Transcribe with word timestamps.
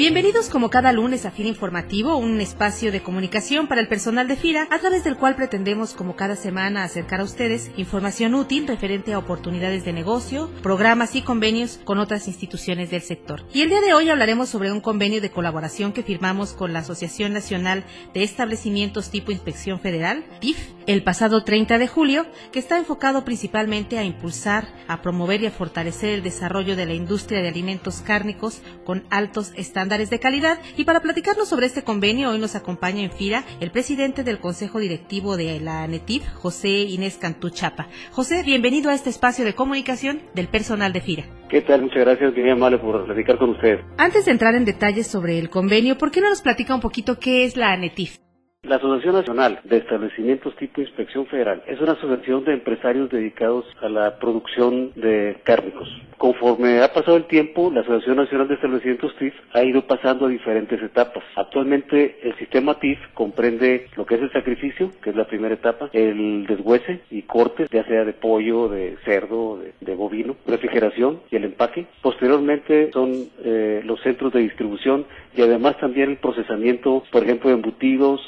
Bienvenidos 0.00 0.48
como 0.48 0.70
cada 0.70 0.92
lunes 0.92 1.26
a 1.26 1.30
FIRA 1.30 1.50
Informativo, 1.50 2.16
un 2.16 2.40
espacio 2.40 2.90
de 2.90 3.02
comunicación 3.02 3.68
para 3.68 3.82
el 3.82 3.86
personal 3.86 4.28
de 4.28 4.36
FIRA, 4.36 4.66
a 4.70 4.78
través 4.78 5.04
del 5.04 5.18
cual 5.18 5.36
pretendemos 5.36 5.92
como 5.92 6.16
cada 6.16 6.36
semana 6.36 6.84
acercar 6.84 7.20
a 7.20 7.24
ustedes 7.24 7.70
información 7.76 8.34
útil 8.34 8.66
referente 8.66 9.12
a 9.12 9.18
oportunidades 9.18 9.84
de 9.84 9.92
negocio, 9.92 10.48
programas 10.62 11.16
y 11.16 11.20
convenios 11.20 11.78
con 11.84 11.98
otras 11.98 12.28
instituciones 12.28 12.88
del 12.90 13.02
sector. 13.02 13.44
Y 13.52 13.60
el 13.60 13.68
día 13.68 13.82
de 13.82 13.92
hoy 13.92 14.08
hablaremos 14.08 14.48
sobre 14.48 14.72
un 14.72 14.80
convenio 14.80 15.20
de 15.20 15.30
colaboración 15.30 15.92
que 15.92 16.02
firmamos 16.02 16.54
con 16.54 16.72
la 16.72 16.78
Asociación 16.78 17.34
Nacional 17.34 17.84
de 18.14 18.22
Establecimientos 18.22 19.10
Tipo 19.10 19.32
Inspección 19.32 19.80
Federal, 19.80 20.24
PIF, 20.40 20.56
el 20.86 21.02
pasado 21.02 21.44
30 21.44 21.78
de 21.78 21.88
julio, 21.88 22.26
que 22.52 22.58
está 22.58 22.78
enfocado 22.78 23.24
principalmente 23.24 23.98
a 23.98 24.04
impulsar, 24.04 24.68
a 24.88 25.02
promover 25.02 25.42
y 25.42 25.46
a 25.46 25.50
fortalecer 25.50 26.10
el 26.10 26.22
desarrollo 26.22 26.76
de 26.76 26.86
la 26.86 26.94
industria 26.94 27.42
de 27.42 27.48
alimentos 27.48 28.02
cárnicos 28.02 28.62
con 28.84 29.04
altos 29.10 29.52
estándares 29.56 30.10
de 30.10 30.18
calidad. 30.18 30.58
Y 30.76 30.84
para 30.84 31.00
platicarnos 31.00 31.48
sobre 31.48 31.66
este 31.66 31.84
convenio, 31.84 32.30
hoy 32.30 32.38
nos 32.38 32.56
acompaña 32.56 33.02
en 33.02 33.10
FIRA 33.10 33.44
el 33.60 33.70
presidente 33.70 34.24
del 34.24 34.38
Consejo 34.38 34.78
Directivo 34.78 35.36
de 35.36 35.60
la 35.60 35.82
ANETIF, 35.82 36.26
José 36.34 36.68
Inés 36.68 37.18
Cantú 37.18 37.50
Chapa. 37.50 37.88
José, 38.12 38.42
bienvenido 38.42 38.90
a 38.90 38.94
este 38.94 39.10
espacio 39.10 39.44
de 39.44 39.54
comunicación 39.54 40.22
del 40.34 40.48
personal 40.48 40.92
de 40.92 41.00
FIRA. 41.00 41.24
¿Qué 41.48 41.62
tal? 41.62 41.82
Muchas 41.82 42.04
gracias, 42.04 42.34
bien 42.34 42.50
amable 42.50 42.78
por 42.78 43.04
platicar 43.06 43.38
con 43.38 43.50
usted. 43.50 43.80
Antes 43.96 44.24
de 44.24 44.30
entrar 44.30 44.54
en 44.54 44.64
detalles 44.64 45.06
sobre 45.06 45.38
el 45.38 45.50
convenio, 45.50 45.98
¿por 45.98 46.10
qué 46.10 46.20
no 46.20 46.28
nos 46.28 46.42
platica 46.42 46.74
un 46.74 46.80
poquito 46.80 47.18
qué 47.18 47.44
es 47.44 47.56
la 47.56 47.72
ANETIF? 47.72 48.18
La 48.62 48.76
Asociación 48.76 49.14
Nacional 49.14 49.58
de 49.64 49.78
Establecimientos 49.78 50.54
Tipo 50.56 50.82
Inspección 50.82 51.24
Federal 51.28 51.62
es 51.66 51.80
una 51.80 51.92
asociación 51.92 52.44
de 52.44 52.52
empresarios 52.52 53.08
dedicados 53.08 53.64
a 53.80 53.88
la 53.88 54.18
producción 54.18 54.92
de 54.96 55.40
cárnicos. 55.44 55.88
Conforme 56.18 56.82
ha 56.82 56.92
pasado 56.92 57.16
el 57.16 57.24
tiempo, 57.24 57.70
la 57.72 57.80
Asociación 57.80 58.18
Nacional 58.18 58.48
de 58.48 58.56
Establecimientos 58.56 59.16
TIF 59.16 59.32
ha 59.54 59.62
ido 59.62 59.86
pasando 59.86 60.26
a 60.26 60.28
diferentes 60.28 60.82
etapas. 60.82 61.24
Actualmente 61.36 62.20
el 62.22 62.36
sistema 62.36 62.78
TIF 62.78 62.98
comprende 63.14 63.86
lo 63.96 64.04
que 64.04 64.16
es 64.16 64.20
el 64.20 64.30
sacrificio, 64.30 64.90
que 65.02 65.08
es 65.08 65.16
la 65.16 65.26
primera 65.26 65.54
etapa, 65.54 65.88
el 65.94 66.44
deshuese 66.46 67.00
y 67.10 67.22
cortes, 67.22 67.70
ya 67.70 67.82
sea 67.86 68.04
de 68.04 68.12
pollo, 68.12 68.68
de 68.68 68.98
cerdo, 69.06 69.58
de, 69.80 69.94
bovino, 69.94 70.36
refrigeración 70.46 71.20
y 71.30 71.36
el 71.36 71.44
empaque. 71.44 71.86
Posteriormente 72.02 72.90
son 72.92 73.12
eh, 73.42 73.80
los 73.86 74.02
centros 74.02 74.34
de 74.34 74.40
distribución 74.40 75.06
y 75.34 75.40
además 75.40 75.78
también 75.78 76.10
el 76.10 76.18
procesamiento, 76.18 77.02
por 77.10 77.22
ejemplo, 77.22 77.48
de 77.48 77.56
embutidos, 77.56 78.20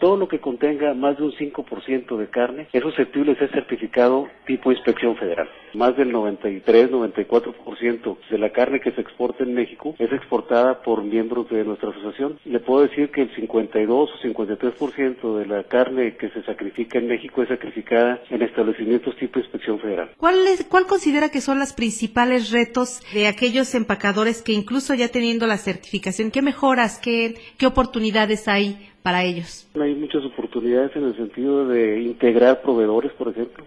todo 0.00 0.16
lo 0.16 0.28
que 0.28 0.40
contenga 0.40 0.94
más 0.94 1.16
de 1.16 1.24
un 1.24 1.32
5% 1.32 2.16
de 2.16 2.28
carne 2.28 2.68
es 2.72 2.82
susceptible 2.82 3.32
de 3.32 3.38
ser 3.38 3.52
certificado 3.52 4.28
tipo 4.46 4.72
inspección 4.72 5.16
federal. 5.16 5.48
Más 5.74 5.96
del 5.96 6.12
93, 6.12 6.90
94% 6.90 8.16
de 8.30 8.38
la 8.38 8.50
carne 8.50 8.80
que 8.80 8.92
se 8.92 9.00
exporta 9.00 9.44
en 9.44 9.54
México 9.54 9.94
es 9.98 10.12
exportada 10.12 10.82
por 10.82 11.02
miembros 11.02 11.48
de 11.48 11.64
nuestra 11.64 11.90
asociación. 11.90 12.38
Le 12.44 12.60
puedo 12.60 12.82
decir 12.82 13.10
que 13.10 13.22
el 13.22 13.34
52 13.34 14.10
o 14.10 14.28
53% 14.28 15.38
de 15.38 15.46
la 15.46 15.64
carne 15.64 16.16
que 16.16 16.28
se 16.30 16.42
sacrifica 16.42 16.98
en 16.98 17.08
México 17.08 17.42
es 17.42 17.48
sacrificada 17.48 18.20
en 18.30 18.42
establecimientos 18.42 19.16
tipo 19.16 19.38
inspección 19.38 19.78
federal. 19.80 20.10
¿Cuál, 20.18 20.36
¿Cuál 20.68 20.86
considera 20.86 21.30
que 21.30 21.40
son 21.40 21.58
los 21.58 21.72
principales 21.72 22.50
retos 22.50 23.00
de 23.14 23.26
aquellos 23.26 23.74
empacadores 23.74 24.42
que 24.42 24.52
incluso 24.52 24.94
ya 24.94 25.08
teniendo 25.08 25.46
la 25.46 25.56
certificación, 25.56 26.30
qué 26.30 26.42
mejoras, 26.42 26.98
qué 26.98 27.36
oportunidades 27.66 28.48
hay 28.48 28.91
para 29.02 29.24
ellos? 29.24 29.68
Hay 29.80 29.94
muchas 29.94 30.24
oportunidades 30.24 30.94
en 30.96 31.04
el 31.04 31.16
sentido 31.16 31.66
de 31.68 32.00
integrar 32.00 32.62
proveedores, 32.62 33.12
por 33.12 33.28
ejemplo. 33.28 33.64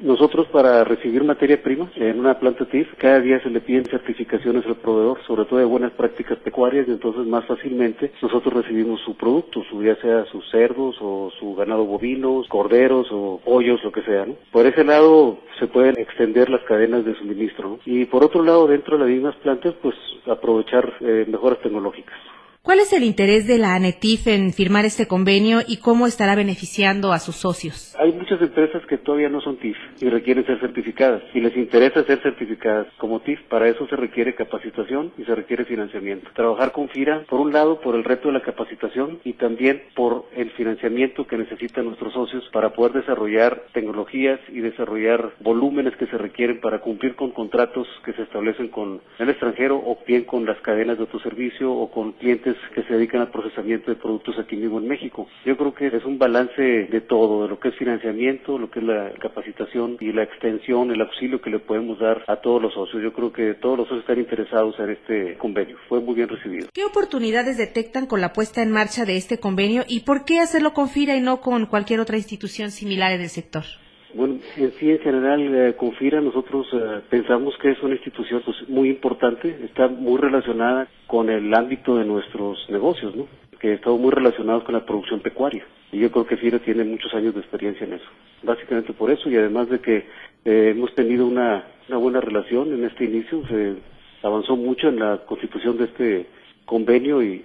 Nosotros 0.00 0.46
para 0.46 0.82
recibir 0.82 1.22
materia 1.24 1.62
prima 1.62 1.90
en 1.96 2.18
una 2.18 2.38
planta 2.38 2.64
TIF, 2.64 2.88
cada 2.96 3.20
día 3.20 3.38
se 3.42 3.50
le 3.50 3.60
piden 3.60 3.84
certificaciones 3.84 4.64
al 4.64 4.76
proveedor, 4.76 5.22
sobre 5.26 5.44
todo 5.44 5.58
de 5.58 5.66
buenas 5.66 5.92
prácticas 5.92 6.38
pecuarias, 6.38 6.88
y 6.88 6.92
entonces 6.92 7.26
más 7.26 7.44
fácilmente 7.44 8.10
nosotros 8.22 8.54
recibimos 8.54 9.02
su 9.02 9.14
producto, 9.14 9.62
su, 9.68 9.82
ya 9.82 9.96
sea 9.96 10.24
sus 10.32 10.50
cerdos 10.50 10.96
o 11.02 11.30
su 11.38 11.54
ganado 11.54 11.84
bovinos, 11.84 12.48
corderos 12.48 13.08
o 13.10 13.42
pollos, 13.44 13.84
lo 13.84 13.92
que 13.92 14.02
sea. 14.02 14.26
Por 14.50 14.64
ese 14.64 14.84
lado 14.84 15.36
se 15.58 15.66
pueden 15.66 15.98
extender 15.98 16.48
las 16.48 16.62
cadenas 16.62 17.04
de 17.04 17.14
suministro. 17.16 17.78
Y 17.84 18.06
por 18.06 18.24
otro 18.24 18.42
lado, 18.42 18.66
dentro 18.68 18.96
de 18.96 19.04
las 19.04 19.12
mismas 19.12 19.36
plantas, 19.36 19.74
pues 19.82 19.94
aprovechar 20.26 20.94
eh, 21.00 21.26
mejoras 21.28 21.60
tecnológicas. 21.60 22.16
¿Cuál 22.62 22.80
es 22.80 22.92
el 22.92 23.04
interés 23.04 23.46
de 23.46 23.56
la 23.56 23.74
ANETIF 23.74 24.26
en 24.26 24.52
firmar 24.52 24.84
este 24.84 25.08
convenio 25.08 25.60
y 25.66 25.78
cómo 25.78 26.06
estará 26.06 26.34
beneficiando 26.34 27.10
a 27.14 27.18
sus 27.18 27.36
socios? 27.36 27.96
Hay 27.98 28.12
muchas 28.12 28.38
empresas 28.42 28.84
que 28.86 28.98
todavía 28.98 29.30
no 29.30 29.40
son 29.40 29.56
TIF 29.56 29.78
y 30.02 30.10
requieren 30.10 30.44
ser 30.44 30.60
certificadas 30.60 31.22
y 31.32 31.40
les 31.40 31.56
interesa 31.56 32.04
ser 32.04 32.20
certificadas 32.22 32.86
como 32.98 33.20
TIF. 33.20 33.40
Para 33.48 33.66
eso 33.66 33.86
se 33.88 33.96
requiere 33.96 34.34
capacitación 34.34 35.10
y 35.16 35.24
se 35.24 35.34
requiere 35.34 35.64
financiamiento. 35.64 36.28
Trabajar 36.34 36.72
con 36.72 36.90
FIRA, 36.90 37.24
por 37.30 37.40
un 37.40 37.50
lado, 37.50 37.80
por 37.80 37.94
el 37.94 38.04
reto 38.04 38.28
de 38.28 38.34
la 38.34 38.42
capacitación 38.42 39.20
y 39.24 39.32
también 39.32 39.82
por 39.94 40.26
el 40.36 40.50
financiamiento 40.50 41.26
que 41.26 41.38
necesitan 41.38 41.86
nuestros 41.86 42.12
socios 42.12 42.44
para 42.52 42.74
poder 42.74 42.92
desarrollar 42.92 43.62
tecnologías 43.72 44.38
y 44.50 44.60
desarrollar 44.60 45.32
volúmenes 45.40 45.96
que 45.96 46.08
se 46.08 46.18
requieren 46.18 46.60
para 46.60 46.80
cumplir 46.80 47.16
con 47.16 47.30
contratos 47.30 47.88
que 48.04 48.12
se 48.12 48.22
establecen 48.22 48.68
con 48.68 49.00
el 49.18 49.30
extranjero 49.30 49.76
o 49.76 49.98
bien 50.06 50.24
con 50.24 50.44
las 50.44 50.60
cadenas 50.60 50.98
de 50.98 51.04
autoservicio 51.04 51.72
o 51.72 51.90
con 51.90 52.12
clientes 52.12 52.49
que 52.74 52.82
se 52.84 52.94
dedican 52.94 53.20
al 53.20 53.30
procesamiento 53.30 53.90
de 53.90 53.96
productos 53.96 54.38
aquí 54.38 54.56
mismo 54.56 54.78
en 54.78 54.88
México. 54.88 55.28
Yo 55.44 55.56
creo 55.56 55.74
que 55.74 55.86
es 55.88 56.04
un 56.04 56.18
balance 56.18 56.62
de 56.62 57.00
todo, 57.00 57.44
de 57.44 57.48
lo 57.48 57.58
que 57.58 57.68
es 57.68 57.76
financiamiento, 57.76 58.58
lo 58.58 58.70
que 58.70 58.80
es 58.80 58.84
la 58.84 59.12
capacitación 59.20 59.96
y 60.00 60.12
la 60.12 60.22
extensión, 60.22 60.90
el 60.90 61.00
auxilio 61.00 61.40
que 61.40 61.50
le 61.50 61.58
podemos 61.58 61.98
dar 61.98 62.24
a 62.26 62.36
todos 62.36 62.62
los 62.62 62.74
socios. 62.74 63.02
Yo 63.02 63.12
creo 63.12 63.32
que 63.32 63.54
todos 63.54 63.78
los 63.78 63.88
socios 63.88 64.02
están 64.02 64.18
interesados 64.18 64.78
en 64.78 64.90
este 64.90 65.36
convenio. 65.38 65.76
Fue 65.88 66.00
muy 66.00 66.14
bien 66.14 66.28
recibido. 66.28 66.68
¿Qué 66.72 66.84
oportunidades 66.84 67.56
detectan 67.56 68.06
con 68.06 68.20
la 68.20 68.32
puesta 68.32 68.62
en 68.62 68.70
marcha 68.70 69.04
de 69.04 69.16
este 69.16 69.38
convenio 69.38 69.84
y 69.88 70.00
por 70.00 70.24
qué 70.24 70.40
hacerlo 70.40 70.72
con 70.72 70.88
FIRA 70.88 71.16
y 71.16 71.20
no 71.20 71.40
con 71.40 71.66
cualquier 71.66 72.00
otra 72.00 72.16
institución 72.16 72.70
similar 72.70 73.12
en 73.12 73.22
el 73.22 73.28
sector? 73.28 73.64
Bueno, 74.12 74.38
en 74.56 74.72
sí, 74.72 74.90
en 74.90 74.98
general, 74.98 75.54
eh, 75.54 75.74
con 75.76 75.92
FIRA 75.92 76.20
nosotros 76.20 76.66
eh, 76.72 77.00
pensamos 77.08 77.56
que 77.58 77.70
es 77.70 77.82
una 77.82 77.94
institución 77.94 78.42
pues, 78.44 78.68
muy 78.68 78.88
importante, 78.90 79.56
está 79.64 79.86
muy 79.86 80.18
relacionada 80.18 80.88
con 81.06 81.30
el 81.30 81.52
ámbito 81.54 81.96
de 81.96 82.04
nuestros 82.04 82.68
negocios, 82.70 83.14
¿no? 83.14 83.28
que 83.60 83.74
estamos 83.74 84.00
muy 84.00 84.10
relacionados 84.10 84.64
con 84.64 84.74
la 84.74 84.84
producción 84.84 85.20
pecuaria. 85.20 85.64
Y 85.92 85.98
yo 86.00 86.10
creo 86.10 86.26
que 86.26 86.38
FIRA 86.38 86.58
tiene 86.60 86.82
muchos 86.82 87.14
años 87.14 87.34
de 87.34 87.40
experiencia 87.40 87.86
en 87.86 87.92
eso. 87.94 88.06
Básicamente 88.42 88.92
por 88.94 89.10
eso, 89.10 89.30
y 89.30 89.36
además 89.36 89.68
de 89.68 89.78
que 89.80 89.96
eh, 90.44 90.72
hemos 90.74 90.92
tenido 90.94 91.26
una, 91.26 91.64
una 91.88 91.98
buena 91.98 92.20
relación 92.20 92.72
en 92.72 92.84
este 92.84 93.04
inicio, 93.04 93.46
se 93.46 93.76
avanzó 94.22 94.56
mucho 94.56 94.88
en 94.88 94.98
la 94.98 95.18
constitución 95.18 95.76
de 95.76 95.84
este 95.84 96.26
convenio 96.64 97.22
y, 97.22 97.44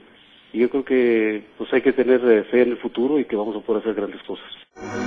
y 0.53 0.59
yo 0.59 0.69
creo 0.69 0.85
que 0.85 1.43
pues 1.57 1.71
hay 1.73 1.81
que 1.81 1.93
tener 1.93 2.21
fe 2.45 2.61
en 2.61 2.71
el 2.71 2.77
futuro 2.77 3.19
y 3.19 3.25
que 3.25 3.35
vamos 3.35 3.55
a 3.55 3.59
poder 3.59 3.81
hacer 3.81 3.93
grandes 3.95 4.23
cosas. 4.23 5.04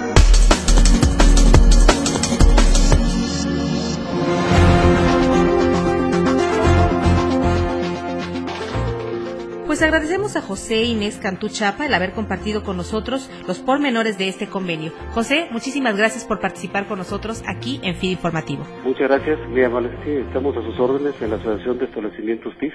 Pues 9.79 9.93
agradecemos 9.93 10.35
a 10.35 10.41
José 10.41 10.83
Inés 10.83 11.21
Cantú 11.23 11.49
Chapa 11.49 11.87
el 11.87 11.95
haber 11.95 12.11
compartido 12.11 12.65
con 12.65 12.77
nosotros 12.77 13.31
los 13.47 13.61
pormenores 13.61 14.19
de 14.19 14.27
este 14.27 14.49
convenio. 14.49 14.91
José, 15.13 15.47
muchísimas 15.53 15.97
gracias 15.97 16.25
por 16.25 16.41
participar 16.41 16.89
con 16.89 16.99
nosotros 16.99 17.45
aquí 17.47 17.79
en 17.85 17.95
FID 17.95 18.11
Informativo. 18.11 18.67
Muchas 18.83 19.07
gracias, 19.07 19.39
muy 19.49 19.63
amable. 19.63 19.91
Estamos 20.05 20.57
a 20.57 20.63
sus 20.63 20.77
órdenes 20.81 21.15
en 21.23 21.31
la 21.31 21.37
Asociación 21.37 21.79
de 21.79 21.85
Establecimientos 21.85 22.53
TIF. 22.59 22.75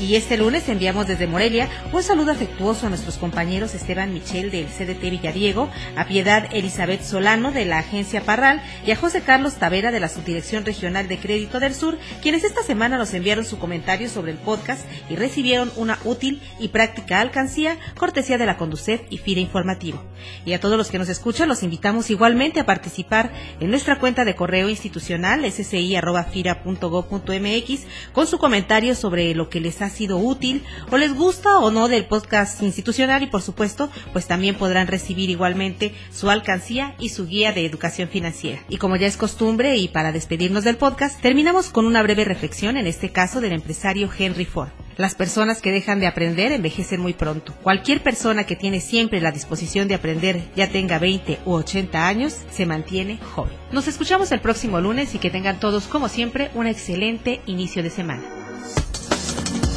Y 0.00 0.16
este 0.16 0.36
lunes 0.36 0.68
enviamos 0.68 1.06
desde 1.06 1.28
Morelia 1.28 1.68
un 1.92 2.02
saludo 2.02 2.32
afectuoso 2.32 2.86
a 2.86 2.88
nuestros 2.88 3.16
compañeros 3.16 3.74
Esteban 3.74 4.12
Michel 4.12 4.50
del 4.50 4.66
CDT 4.66 5.02
Villadiego, 5.02 5.70
a 5.96 6.06
Piedad 6.06 6.48
Elizabeth 6.52 7.02
Solano 7.02 7.52
de 7.52 7.64
la 7.64 7.78
Agencia 7.78 8.20
Parral 8.20 8.60
y 8.84 8.90
a 8.90 8.96
José 8.96 9.22
Carlos 9.22 9.54
Tavera 9.54 9.92
de 9.92 10.00
la 10.00 10.08
Subdirección 10.08 10.64
Regional 10.64 11.06
de 11.08 11.18
Crédito 11.18 11.60
del 11.60 11.74
Sur, 11.74 11.96
quienes 12.22 12.42
esta 12.44 12.62
semana 12.62 12.98
nos 12.98 13.14
enviaron 13.14 13.44
su 13.44 13.58
comentario 13.58 14.10
sobre 14.10 14.32
el 14.32 14.38
podcast 14.38 14.84
y 15.08 15.14
recibieron 15.16 15.70
una 15.76 15.98
útil 16.04 16.42
y 16.58 16.68
práctica 16.68 17.20
alcancía, 17.20 17.78
cortesía 17.96 18.36
de 18.36 18.46
la 18.46 18.56
Conducef 18.56 19.02
y 19.10 19.18
FIRA 19.18 19.40
Informativo. 19.40 20.02
Y 20.44 20.54
a 20.54 20.60
todos 20.60 20.76
los 20.76 20.90
que 20.90 20.98
nos 20.98 21.08
escuchan, 21.08 21.48
los 21.48 21.62
invitamos 21.62 22.10
igualmente 22.10 22.58
a 22.60 22.66
participar 22.66 23.32
en 23.60 23.70
nuestra 23.70 24.00
cuenta 24.00 24.24
de 24.24 24.34
correo 24.34 24.68
institucional 24.68 25.44
sci.fira.gov.mx 25.44 27.80
con 28.12 28.26
su 28.26 28.38
comentario 28.38 28.94
sobre 28.94 29.34
lo 29.34 29.48
que 29.48 29.60
les 29.64 29.82
ha 29.82 29.90
sido 29.90 30.18
útil 30.18 30.62
o 30.90 30.96
les 30.96 31.14
gusta 31.14 31.58
o 31.58 31.70
no 31.70 31.88
del 31.88 32.04
podcast 32.04 32.62
institucional 32.62 33.22
y 33.22 33.26
por 33.26 33.42
supuesto, 33.42 33.90
pues 34.12 34.26
también 34.26 34.54
podrán 34.54 34.86
recibir 34.86 35.30
igualmente 35.30 35.92
su 36.12 36.30
alcancía 36.30 36.94
y 36.98 37.08
su 37.08 37.26
guía 37.26 37.52
de 37.52 37.66
educación 37.66 38.08
financiera. 38.08 38.62
Y 38.68 38.76
como 38.76 38.96
ya 38.96 39.06
es 39.06 39.16
costumbre 39.16 39.76
y 39.76 39.88
para 39.88 40.12
despedirnos 40.12 40.64
del 40.64 40.76
podcast, 40.76 41.20
terminamos 41.20 41.70
con 41.70 41.86
una 41.86 42.02
breve 42.02 42.24
reflexión, 42.24 42.76
en 42.76 42.86
este 42.86 43.10
caso 43.10 43.40
del 43.40 43.52
empresario 43.52 44.08
Henry 44.16 44.44
Ford. 44.44 44.68
Las 44.96 45.16
personas 45.16 45.60
que 45.60 45.72
dejan 45.72 45.98
de 45.98 46.06
aprender 46.06 46.52
envejecen 46.52 47.00
muy 47.00 47.14
pronto. 47.14 47.52
Cualquier 47.62 48.00
persona 48.02 48.44
que 48.44 48.54
tiene 48.54 48.80
siempre 48.80 49.20
la 49.20 49.32
disposición 49.32 49.88
de 49.88 49.96
aprender, 49.96 50.42
ya 50.54 50.68
tenga 50.68 50.98
20 50.98 51.40
u 51.46 51.52
80 51.54 52.06
años, 52.06 52.36
se 52.50 52.66
mantiene 52.66 53.18
joven. 53.18 53.56
Nos 53.72 53.88
escuchamos 53.88 54.30
el 54.30 54.40
próximo 54.40 54.80
lunes 54.80 55.14
y 55.14 55.18
que 55.18 55.30
tengan 55.30 55.58
todos, 55.58 55.88
como 55.88 56.08
siempre, 56.08 56.50
un 56.54 56.68
excelente 56.68 57.40
inicio 57.46 57.82
de 57.82 57.90
semana. 57.90 58.33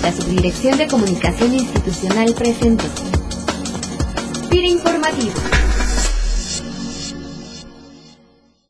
La 0.08 0.14
Subdirección 0.14 0.78
de 0.78 0.88
Comunicación 0.88 1.54
Institucional 1.54 2.34
presente. 2.34 2.86
Pira 4.50 4.68
Informativo. 4.70 5.34